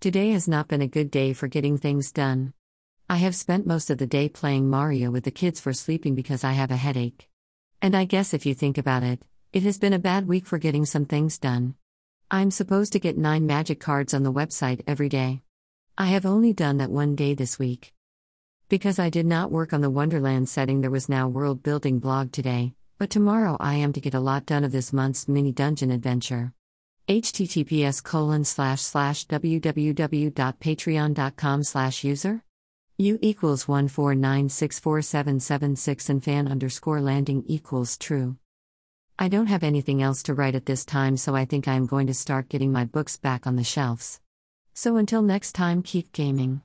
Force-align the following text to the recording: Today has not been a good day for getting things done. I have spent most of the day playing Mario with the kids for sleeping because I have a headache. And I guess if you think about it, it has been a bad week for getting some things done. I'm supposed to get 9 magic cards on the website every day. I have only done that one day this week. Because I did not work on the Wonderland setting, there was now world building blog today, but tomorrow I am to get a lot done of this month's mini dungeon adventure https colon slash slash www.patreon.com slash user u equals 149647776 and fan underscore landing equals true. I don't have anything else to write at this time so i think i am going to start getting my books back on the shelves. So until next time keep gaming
Today 0.00 0.30
has 0.30 0.46
not 0.46 0.68
been 0.68 0.80
a 0.80 0.86
good 0.86 1.10
day 1.10 1.32
for 1.32 1.48
getting 1.48 1.76
things 1.76 2.12
done. 2.12 2.52
I 3.10 3.16
have 3.16 3.34
spent 3.34 3.66
most 3.66 3.90
of 3.90 3.98
the 3.98 4.06
day 4.06 4.28
playing 4.28 4.70
Mario 4.70 5.10
with 5.10 5.24
the 5.24 5.32
kids 5.32 5.58
for 5.58 5.72
sleeping 5.72 6.14
because 6.14 6.44
I 6.44 6.52
have 6.52 6.70
a 6.70 6.76
headache. 6.76 7.28
And 7.82 7.96
I 7.96 8.04
guess 8.04 8.32
if 8.32 8.46
you 8.46 8.54
think 8.54 8.78
about 8.78 9.02
it, 9.02 9.20
it 9.52 9.64
has 9.64 9.76
been 9.76 9.92
a 9.92 9.98
bad 9.98 10.28
week 10.28 10.46
for 10.46 10.56
getting 10.56 10.86
some 10.86 11.04
things 11.04 11.36
done. 11.36 11.74
I'm 12.30 12.52
supposed 12.52 12.92
to 12.92 13.00
get 13.00 13.18
9 13.18 13.44
magic 13.44 13.80
cards 13.80 14.14
on 14.14 14.22
the 14.22 14.32
website 14.32 14.84
every 14.86 15.08
day. 15.08 15.42
I 15.96 16.06
have 16.06 16.24
only 16.24 16.52
done 16.52 16.76
that 16.76 16.92
one 16.92 17.16
day 17.16 17.34
this 17.34 17.58
week. 17.58 17.92
Because 18.68 19.00
I 19.00 19.10
did 19.10 19.26
not 19.26 19.50
work 19.50 19.72
on 19.72 19.80
the 19.80 19.90
Wonderland 19.90 20.48
setting, 20.48 20.80
there 20.80 20.92
was 20.92 21.08
now 21.08 21.26
world 21.26 21.64
building 21.64 21.98
blog 21.98 22.30
today, 22.30 22.72
but 22.98 23.10
tomorrow 23.10 23.56
I 23.58 23.74
am 23.74 23.92
to 23.94 24.00
get 24.00 24.14
a 24.14 24.20
lot 24.20 24.46
done 24.46 24.62
of 24.62 24.70
this 24.70 24.92
month's 24.92 25.26
mini 25.26 25.50
dungeon 25.50 25.90
adventure 25.90 26.54
https 27.08 28.02
colon 28.02 28.44
slash 28.44 28.82
slash 28.82 29.26
www.patreon.com 29.26 31.62
slash 31.62 32.04
user 32.04 32.42
u 32.98 33.18
equals 33.22 33.64
149647776 33.64 36.10
and 36.10 36.22
fan 36.22 36.46
underscore 36.48 37.00
landing 37.00 37.42
equals 37.46 37.96
true. 37.96 38.36
I 39.18 39.28
don't 39.28 39.46
have 39.46 39.62
anything 39.62 40.02
else 40.02 40.22
to 40.24 40.34
write 40.34 40.54
at 40.54 40.66
this 40.66 40.84
time 40.84 41.16
so 41.16 41.34
i 41.34 41.46
think 41.46 41.66
i 41.66 41.72
am 41.74 41.86
going 41.86 42.08
to 42.08 42.14
start 42.14 42.50
getting 42.50 42.72
my 42.72 42.84
books 42.84 43.16
back 43.16 43.46
on 43.46 43.56
the 43.56 43.64
shelves. 43.64 44.20
So 44.74 44.96
until 44.96 45.22
next 45.22 45.52
time 45.52 45.82
keep 45.82 46.12
gaming 46.12 46.60